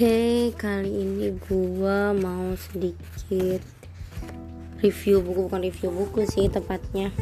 [0.00, 3.60] Oke, kali ini gua mau sedikit
[4.80, 7.12] review buku bukan review buku sih tepatnya.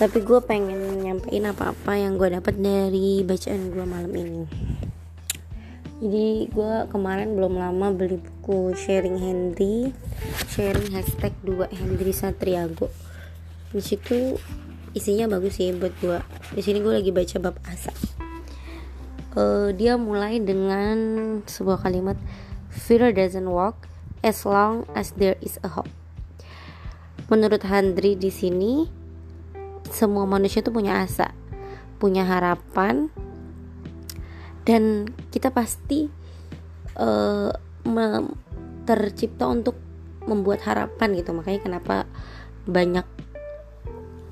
[0.00, 4.44] Tapi gue pengen nyampein apa-apa yang gue dapat dari bacaan gue malam ini.
[6.00, 9.92] Jadi gue kemarin belum lama beli buku sharing Henry,
[10.48, 12.88] sharing hashtag 2 Henry Satriago.
[13.76, 14.40] Di situ
[14.96, 16.16] isinya bagus sih buat gue.
[16.56, 18.17] Di sini gue lagi baca bab asa
[19.34, 20.96] uh, dia mulai dengan
[21.44, 22.16] sebuah kalimat
[22.72, 23.88] fear doesn't walk
[24.22, 25.90] as long as there is a hope.
[27.28, 28.88] Menurut Handri di sini
[29.88, 31.32] semua manusia itu punya asa,
[32.00, 33.12] punya harapan
[34.64, 36.08] dan kita pasti
[36.96, 37.52] uh,
[38.84, 39.76] tercipta untuk
[40.28, 41.32] membuat harapan gitu.
[41.32, 41.96] Makanya kenapa
[42.68, 43.04] banyak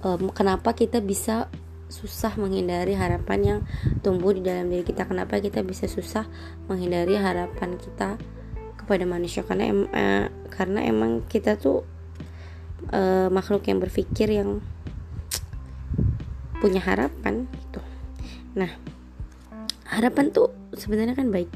[0.05, 1.49] um, kenapa kita bisa
[1.87, 3.61] susah menghindari harapan yang
[4.03, 5.07] tumbuh di dalam diri kita.
[5.07, 6.27] Kenapa kita bisa susah
[6.67, 8.19] menghindari harapan kita
[8.75, 9.47] kepada manusia?
[9.47, 11.87] Karena em eh, karena emang kita tuh
[12.91, 14.59] eh, makhluk yang berpikir yang
[16.59, 17.81] punya harapan gitu.
[18.57, 18.71] Nah
[19.87, 21.51] harapan tuh sebenarnya kan baik.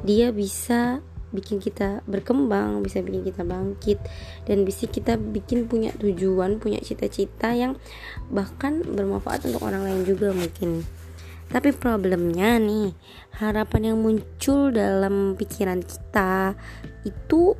[0.00, 3.98] Dia bisa bikin kita berkembang, bisa bikin kita bangkit
[4.46, 7.78] dan bisa kita bikin punya tujuan, punya cita-cita yang
[8.30, 10.82] bahkan bermanfaat untuk orang lain juga mungkin.
[11.50, 12.94] Tapi problemnya nih,
[13.42, 16.54] harapan yang muncul dalam pikiran kita
[17.02, 17.58] itu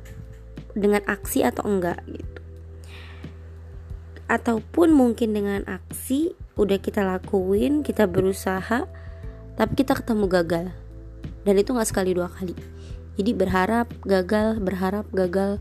[0.78, 2.40] dengan aksi atau enggak gitu.
[4.30, 8.86] Ataupun mungkin dengan aksi udah kita lakuin, kita berusaha,
[9.58, 10.66] tapi kita ketemu gagal.
[11.42, 12.80] Dan itu nggak sekali dua kali
[13.19, 15.58] jadi berharap gagal berharap gagal.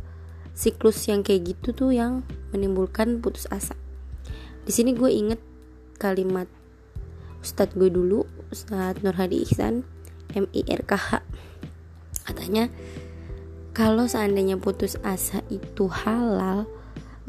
[0.53, 3.79] Siklus yang kayak gitu tuh yang menimbulkan putus asa.
[4.67, 5.39] Di sini gue inget
[5.95, 6.51] kalimat
[7.39, 9.87] Ustadz gue dulu Ustadz Nur Hadi Ihsan
[10.35, 11.23] MIRKH
[12.27, 12.67] katanya
[13.71, 16.67] kalau seandainya putus asa itu halal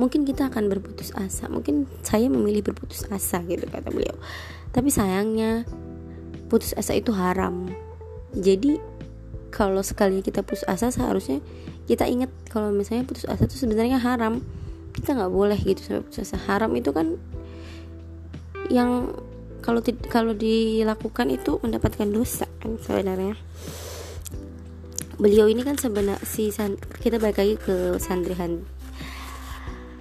[0.01, 1.47] mungkin kita akan berputus asa.
[1.47, 4.17] Mungkin saya memilih berputus asa gitu kata beliau.
[4.73, 5.69] Tapi sayangnya
[6.49, 7.69] putus asa itu haram.
[8.33, 8.90] Jadi
[9.51, 11.43] kalau sekali kita putus asa seharusnya
[11.91, 14.43] kita ingat kalau misalnya putus asa itu sebenarnya haram.
[14.91, 16.39] Kita nggak boleh gitu sampai putus asa.
[16.39, 17.19] Haram itu kan
[18.71, 19.11] yang
[19.61, 23.35] kalau kalau dilakukan itu mendapatkan dosa kan sebenarnya.
[25.21, 28.65] Beliau ini kan sebenarnya si San, kita balik lagi ke Sandri Han,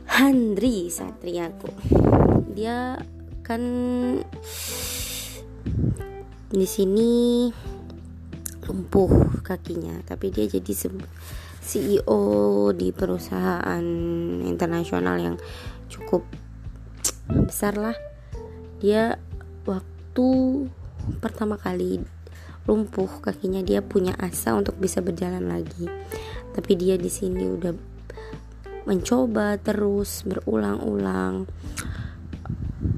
[0.08, 1.76] Handri Satriago
[2.60, 3.00] dia
[3.40, 3.62] kan
[6.52, 7.48] di sini
[8.70, 10.74] lumpuh kakinya tapi dia jadi
[11.60, 12.22] CEO
[12.78, 13.84] di perusahaan
[14.46, 15.36] internasional yang
[15.90, 16.26] cukup
[17.30, 17.98] besar lah.
[18.82, 19.18] Dia
[19.66, 20.28] waktu
[21.22, 22.02] pertama kali
[22.70, 25.90] lumpuh kakinya dia punya asa untuk bisa berjalan lagi.
[26.54, 27.74] Tapi dia di sini udah
[28.86, 31.50] mencoba terus berulang-ulang.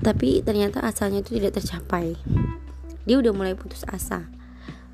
[0.04, 2.16] Tapi ternyata asalnya itu tidak tercapai.
[3.04, 4.41] Dia udah mulai putus asa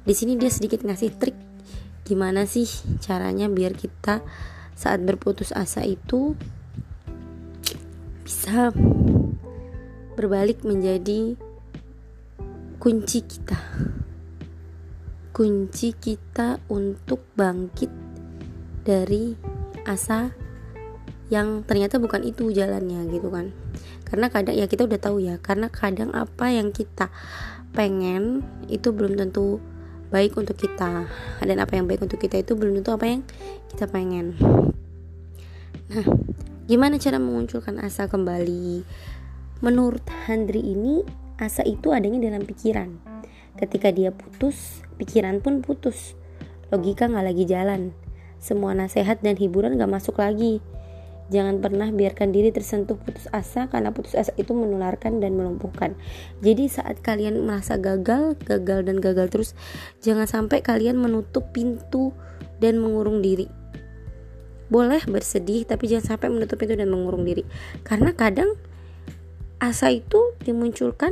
[0.08, 1.36] di sini dia sedikit ngasih trik
[2.08, 2.64] gimana sih
[3.04, 4.24] caranya biar kita
[4.72, 6.40] saat berputus asa itu
[8.24, 8.72] bisa
[10.16, 11.36] berbalik menjadi
[12.80, 13.60] kunci kita.
[15.36, 17.92] Kunci kita untuk bangkit
[18.88, 19.36] dari
[19.86, 20.32] asa
[21.28, 23.52] yang ternyata bukan itu jalannya gitu kan.
[24.08, 27.12] Karena kadang ya kita udah tahu ya karena kadang apa yang kita
[27.76, 28.42] pengen
[28.72, 29.60] itu belum tentu
[30.10, 31.08] baik untuk kita.
[31.44, 33.22] Dan apa yang baik untuk kita itu belum tentu apa yang
[33.72, 34.36] kita pengen.
[35.88, 36.06] Nah
[36.68, 38.84] gimana cara memunculkan asa kembali?
[39.64, 41.02] Menurut Handri ini
[41.40, 43.00] asa itu adanya dalam pikiran.
[43.58, 46.14] Ketika dia putus pikiran pun putus.
[46.68, 47.96] Logika nggak lagi jalan.
[48.38, 50.62] Semua nasihat dan hiburan gak masuk lagi
[51.28, 56.00] Jangan pernah biarkan diri tersentuh putus asa karena putus asa itu menularkan dan melumpuhkan.
[56.40, 59.50] Jadi saat kalian merasa gagal, gagal dan gagal terus,
[60.00, 62.16] jangan sampai kalian menutup pintu
[62.64, 63.52] dan mengurung diri.
[64.72, 67.44] Boleh bersedih tapi jangan sampai menutup pintu dan mengurung diri.
[67.84, 68.56] Karena kadang
[69.60, 71.12] asa itu dimunculkan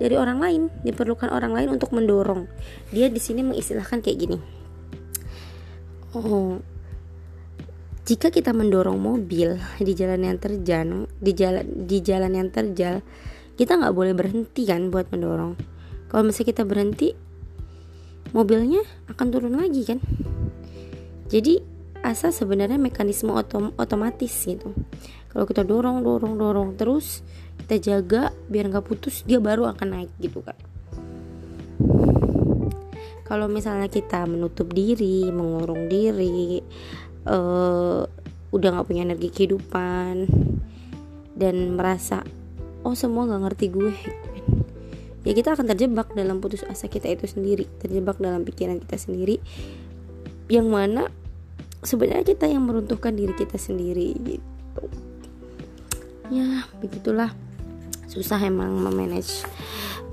[0.00, 2.48] dari orang lain, diperlukan orang lain untuk mendorong.
[2.90, 4.38] Dia di sini mengistilahkan kayak gini.
[6.12, 6.60] Oh,
[8.02, 12.98] jika kita mendorong mobil di jalan yang terjal di jalan di jalan yang terjal
[13.54, 15.54] kita nggak boleh berhenti kan buat mendorong.
[16.10, 17.14] Kalau misalnya kita berhenti
[18.34, 20.02] mobilnya akan turun lagi kan?
[21.30, 21.62] Jadi
[22.02, 24.74] asa sebenarnya mekanisme otom otomatis gitu.
[25.30, 27.22] Kalau kita dorong dorong dorong terus
[27.62, 30.58] kita jaga biar nggak putus dia baru akan naik gitu kan
[33.32, 36.60] kalau misalnya kita menutup diri mengurung diri
[37.26, 38.04] uh,
[38.52, 40.28] udah nggak punya energi kehidupan
[41.32, 42.20] dan merasa
[42.84, 43.94] oh semua nggak ngerti gue.
[45.22, 49.38] Ya kita akan terjebak dalam putus asa kita itu sendiri terjebak dalam pikiran kita sendiri
[50.50, 51.06] yang mana
[51.82, 54.84] sebenarnya kita yang meruntuhkan diri kita sendiri gitu.
[56.32, 57.30] Ya begitulah.
[58.10, 59.46] Susah emang memanage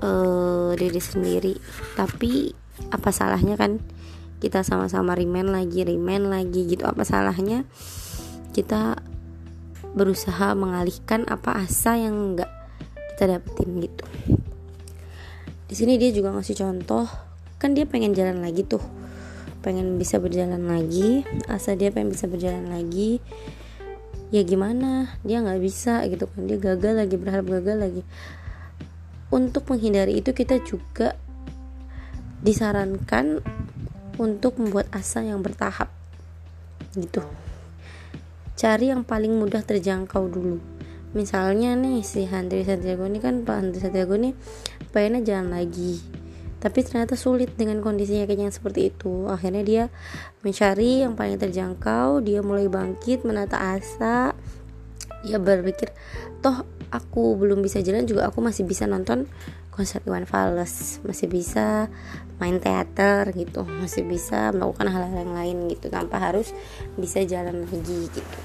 [0.00, 1.54] uh, diri sendiri.
[1.98, 2.54] Tapi
[2.88, 3.82] apa salahnya kan
[4.40, 6.88] kita sama-sama remain lagi remain lagi gitu.
[6.88, 7.68] Apa salahnya?
[8.56, 8.96] Kita
[9.92, 12.50] berusaha mengalihkan apa asa yang enggak
[13.14, 14.04] kita dapetin gitu.
[15.68, 17.04] Di sini dia juga ngasih contoh
[17.60, 18.80] kan dia pengen jalan lagi tuh.
[19.60, 23.20] Pengen bisa berjalan lagi asa dia pengen bisa berjalan lagi.
[24.32, 25.20] Ya gimana?
[25.20, 26.48] Dia nggak bisa gitu kan.
[26.48, 28.02] Dia gagal lagi berharap gagal lagi.
[29.28, 31.12] Untuk menghindari itu kita juga
[32.40, 33.44] disarankan
[34.20, 35.88] untuk membuat asa yang bertahap.
[36.92, 37.24] Gitu.
[38.60, 40.60] Cari yang paling mudah terjangkau dulu.
[41.16, 44.36] Misalnya nih si Handri Santiago ini kan Pak Handri Santiago ini
[44.92, 45.98] pengennya jalan lagi.
[46.60, 49.24] Tapi ternyata sulit dengan kondisinya kayak yang seperti itu.
[49.32, 49.84] Akhirnya dia
[50.44, 54.36] mencari yang paling terjangkau dia mulai bangkit menata asa.
[55.24, 55.96] Dia berpikir
[56.44, 59.24] toh aku belum bisa jalan juga aku masih bisa nonton
[59.80, 61.88] konser Iwan Fals masih bisa
[62.36, 66.52] main teater gitu masih bisa melakukan hal-hal yang lain gitu tanpa harus
[67.00, 68.38] bisa jalan lagi gitu.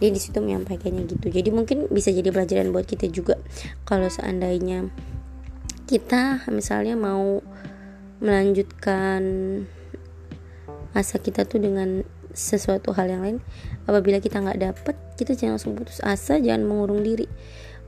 [0.00, 1.28] Dia di situ menyampaikannya gitu.
[1.28, 3.36] Jadi mungkin bisa jadi pelajaran buat kita juga.
[3.84, 4.88] Kalau seandainya
[5.84, 7.44] kita misalnya mau
[8.24, 9.20] melanjutkan
[10.96, 13.38] masa kita tuh dengan sesuatu hal yang lain
[13.84, 17.30] apabila kita nggak dapet kita jangan langsung putus asa jangan mengurung diri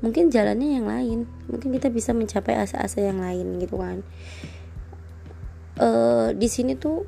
[0.04, 1.19] mungkin jalannya yang lain.
[1.48, 4.04] Mungkin kita bisa mencapai asa-asa yang lain gitu kan.
[5.76, 7.04] Uh, di sini tuh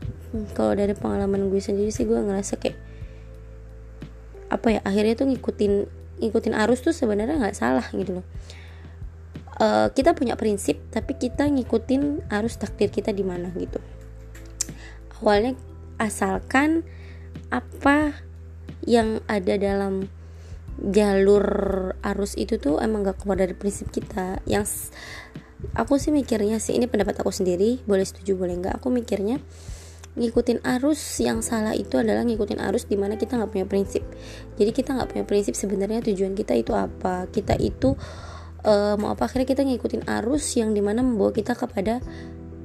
[0.52, 2.76] kalau dari pengalaman gue sendiri sih gue ngerasa kayak
[4.52, 5.72] apa ya akhirnya tuh ngikutin
[6.20, 8.26] ngikutin arus tuh sebenarnya nggak salah gitu loh.
[9.58, 13.80] Uh, kita punya prinsip tapi kita ngikutin arus takdir kita di mana gitu.
[15.18, 15.56] Awalnya
[15.98, 16.86] asalkan
[17.48, 18.14] apa
[18.84, 20.12] yang ada dalam
[20.78, 21.44] jalur
[22.00, 24.38] arus itu tuh emang gak keluar dari prinsip kita.
[24.46, 24.94] Yang
[25.74, 29.42] aku sih mikirnya sih ini pendapat aku sendiri boleh setuju boleh nggak aku mikirnya
[30.18, 34.02] ngikutin arus yang salah itu adalah ngikutin arus di mana kita nggak punya prinsip.
[34.58, 37.30] Jadi kita nggak punya prinsip sebenarnya tujuan kita itu apa.
[37.30, 37.94] Kita itu
[38.66, 42.02] uh, mau apa akhirnya kita ngikutin arus yang di mana membawa kita kepada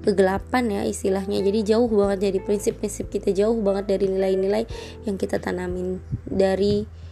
[0.02, 1.46] kegelapan ya istilahnya.
[1.46, 4.66] Jadi jauh banget dari prinsip-prinsip kita jauh banget dari nilai-nilai
[5.06, 6.02] yang kita tanamin.
[6.26, 7.03] Dari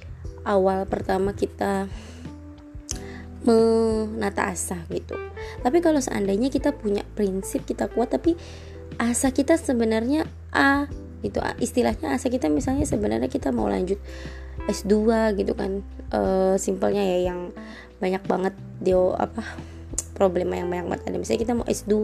[0.45, 1.89] awal pertama kita
[3.41, 5.17] menata asa gitu.
[5.65, 8.37] Tapi kalau seandainya kita punya prinsip kita kuat tapi
[9.01, 10.85] asa kita sebenarnya A
[11.25, 11.41] gitu.
[11.57, 13.97] Istilahnya asa kita misalnya sebenarnya kita mau lanjut
[14.69, 15.81] S2 gitu kan.
[16.13, 16.19] E,
[16.61, 17.49] simpelnya ya yang
[17.97, 19.41] banyak banget dia apa
[20.13, 21.03] problema yang banyak banget.
[21.09, 21.95] Ada misalnya kita mau S2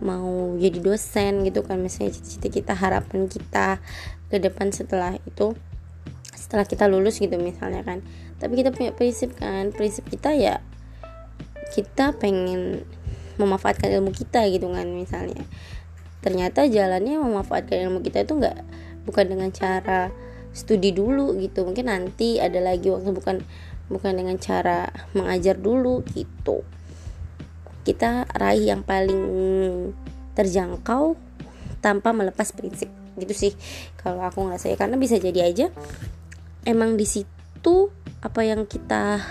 [0.00, 1.76] mau jadi dosen gitu kan.
[1.80, 3.80] Misalnya cita-cita kita harapan kita
[4.32, 5.52] ke depan setelah itu
[6.46, 8.06] setelah kita lulus gitu misalnya kan.
[8.38, 10.62] Tapi kita punya prinsip kan prinsip kita ya
[11.74, 12.86] kita pengen
[13.34, 15.42] memanfaatkan ilmu kita gitu kan misalnya.
[16.22, 18.62] Ternyata jalannya memanfaatkan ilmu kita itu nggak
[19.10, 20.14] bukan dengan cara
[20.54, 21.66] studi dulu gitu.
[21.66, 23.42] Mungkin nanti ada lagi waktu bukan
[23.90, 24.86] bukan dengan cara
[25.18, 26.62] mengajar dulu gitu.
[27.82, 29.22] Kita raih yang paling
[30.38, 31.18] terjangkau
[31.82, 32.86] tanpa melepas prinsip.
[33.18, 33.52] Gitu sih
[33.98, 35.66] kalau aku nggak saya karena bisa jadi aja
[36.66, 39.22] emang di situ apa yang kita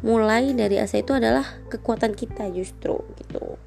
[0.00, 3.60] mulai dari asa itu adalah kekuatan kita justru gitu.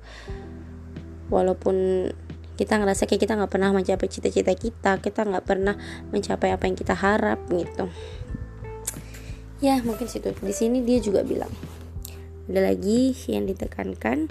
[1.30, 2.10] Walaupun
[2.58, 5.80] kita ngerasa kayak kita nggak pernah mencapai cita-cita kita kita nggak pernah
[6.12, 7.88] mencapai apa yang kita harap gitu.
[9.62, 10.34] Ya mungkin situ.
[10.34, 11.52] Di sini dia juga bilang.
[12.50, 14.26] Ada lagi yang ditekankan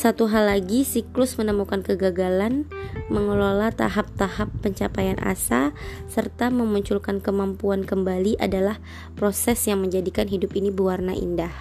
[0.00, 2.64] satu hal lagi siklus menemukan kegagalan
[3.12, 5.76] mengelola tahap-tahap pencapaian asa
[6.08, 8.80] serta memunculkan kemampuan kembali adalah
[9.20, 11.52] proses yang menjadikan hidup ini berwarna indah.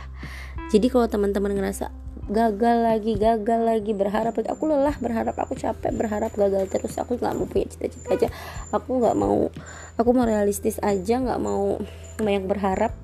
[0.72, 1.92] Jadi kalau teman-teman ngerasa
[2.32, 7.20] gagal lagi gagal lagi berharap lagi aku lelah berharap aku capek berharap gagal terus aku
[7.20, 8.32] nggak mau punya cita-cita aja.
[8.72, 9.52] Aku nggak mau
[10.00, 11.76] aku mau realistis aja nggak mau
[12.16, 12.96] banyak berharap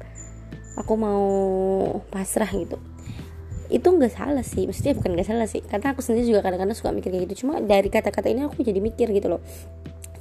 [0.80, 1.28] aku mau
[2.08, 2.80] pasrah gitu
[3.70, 4.70] itu nggak salah sih.
[4.70, 5.62] Maksudnya bukan nggak salah sih.
[5.66, 7.46] Karena aku sendiri juga kadang-kadang suka mikir kayak gitu.
[7.46, 9.42] Cuma dari kata-kata ini aku jadi mikir gitu loh.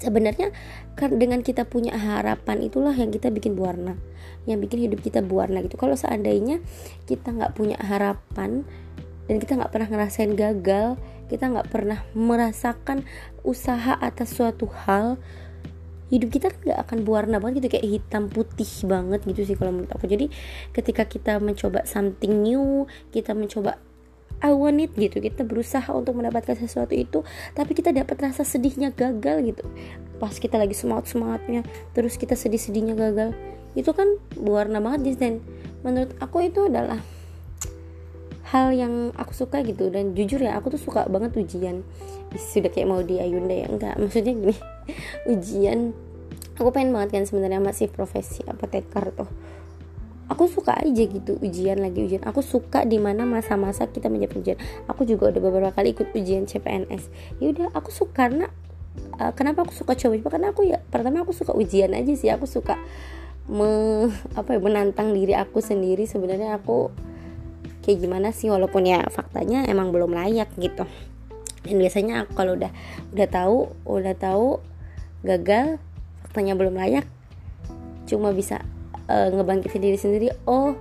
[0.01, 0.53] Sebenarnya
[0.99, 3.97] kan dengan kita punya harapan itulah yang kita bikin berwarna.
[4.45, 5.81] Yang bikin hidup kita berwarna gitu.
[5.81, 6.61] Kalau seandainya
[7.09, 8.65] kita nggak punya harapan
[9.25, 13.05] dan kita nggak pernah ngerasain gagal kita nggak pernah merasakan
[13.43, 15.17] usaha atas suatu hal
[16.15, 19.75] hidup kita kan nggak akan berwarna banget gitu kayak hitam putih banget gitu sih kalau
[19.75, 20.07] menurut aku.
[20.07, 20.31] Jadi
[20.71, 23.83] ketika kita mencoba something new kita mencoba
[24.45, 27.25] I want it gitu kita berusaha untuk mendapatkan sesuatu itu
[27.57, 29.65] tapi kita dapat rasa sedihnya gagal gitu.
[30.23, 31.67] Pas kita lagi semangat semangatnya
[31.97, 33.35] terus kita sedih sedihnya gagal
[33.75, 34.07] itu kan
[34.39, 35.43] berwarna banget dan
[35.83, 37.03] menurut aku itu adalah
[38.55, 39.91] hal yang aku suka gitu.
[39.91, 41.83] Dan jujur ya aku tuh suka banget ujian.
[42.39, 43.67] Sudah kayak mau di Ayunda ya?
[43.67, 44.57] Enggak maksudnya gini.
[45.33, 45.97] Ujian
[46.55, 49.31] aku pengen banget kan sebenarnya masih profesi apoteker tuh.
[50.25, 52.25] Aku suka aja gitu ujian lagi ujian.
[52.25, 54.59] Aku suka di mana masa-masa kita menjadi ujian
[54.89, 57.13] aku juga udah beberapa kali ikut ujian CPNS
[57.45, 58.49] ya udah aku suka karena
[59.19, 62.31] uh, kenapa aku suka coba-coba karena aku ya pertama aku suka ujian aja sih.
[62.31, 62.79] Aku suka
[63.51, 64.09] me,
[64.39, 66.09] apa ya menantang diri aku sendiri.
[66.09, 66.91] Sebenarnya aku
[67.85, 70.89] kayak gimana sih walaupun ya faktanya emang belum layak gitu.
[71.65, 72.73] Dan biasanya aku kalau udah
[73.13, 73.59] udah tahu
[73.89, 74.61] udah tahu
[75.25, 75.81] gagal
[76.35, 77.07] faktanya belum layak
[78.11, 78.59] cuma bisa
[79.07, 80.29] uh, ngebangkitin diri sendiri.
[80.51, 80.75] Oh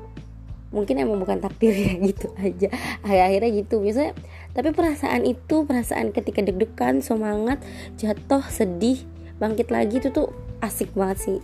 [0.73, 2.73] mungkin emang bukan takdir ya gitu aja.
[3.05, 3.77] Akhir-akhirnya gitu.
[3.77, 4.17] Biasanya
[4.57, 7.61] tapi perasaan itu perasaan ketika deg-degan semangat
[8.01, 9.05] jatuh sedih
[9.37, 10.33] bangkit lagi itu tuh
[10.65, 11.37] asik banget sih.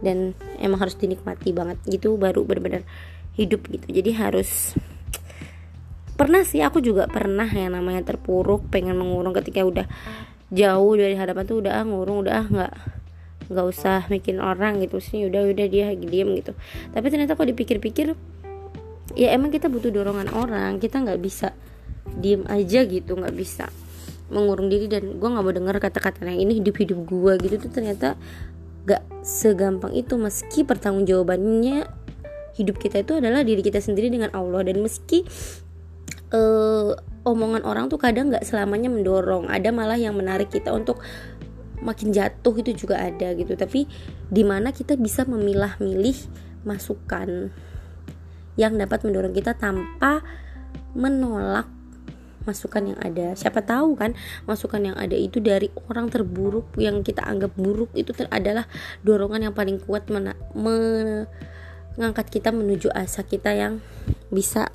[0.00, 2.80] Dan emang harus dinikmati banget gitu baru benar-benar
[3.36, 3.92] hidup gitu.
[3.92, 4.72] Jadi harus
[6.16, 9.84] pernah sih aku juga pernah yang namanya terpuruk pengen mengurung ketika udah
[10.48, 12.72] jauh dari hadapan tuh udah ah ngurung udah ah nggak
[13.48, 16.52] nggak usah bikin orang gitu sih udah udah dia diem gitu.
[16.92, 18.16] Tapi ternyata kok dipikir-pikir
[19.14, 21.52] ya emang kita butuh dorongan orang kita nggak bisa
[22.18, 23.68] diem aja gitu nggak bisa
[24.32, 24.88] mengurung diri.
[24.88, 27.54] Dan gue nggak mau denger kata-kata yang ini hidup hidup gue gitu.
[27.68, 28.16] Tuh ternyata
[28.84, 31.88] gak segampang itu meski pertanggung jawabannya
[32.60, 34.60] hidup kita itu adalah diri kita sendiri dengan Allah.
[34.60, 35.24] Dan meski
[36.34, 36.92] uh,
[37.24, 41.00] omongan orang tuh kadang nggak selamanya mendorong ada malah yang menarik kita untuk
[41.84, 43.52] makin jatuh itu juga ada gitu.
[43.54, 43.86] Tapi
[44.32, 46.16] di mana kita bisa memilah-milih
[46.64, 47.52] masukan
[48.56, 50.24] yang dapat mendorong kita tanpa
[50.96, 51.68] menolak
[52.44, 53.32] masukan yang ada.
[53.34, 54.12] Siapa tahu kan
[54.44, 58.68] masukan yang ada itu dari orang terburuk yang kita anggap buruk itu adalah
[59.02, 63.80] dorongan yang paling kuat mena- mengangkat kita menuju asa kita yang
[64.28, 64.68] bisa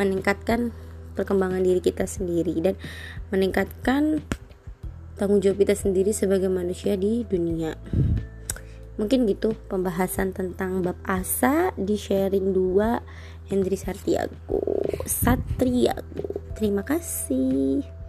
[0.00, 0.72] meningkatkan
[1.12, 2.74] perkembangan diri kita sendiri dan
[3.28, 4.24] meningkatkan
[5.20, 7.76] tanggung jawab kita sendiri sebagai manusia di dunia.
[8.96, 14.64] Mungkin gitu pembahasan tentang bab asa di sharing 2 Hendri Sartiago
[15.04, 16.40] Satriago.
[16.56, 17.99] Terima kasih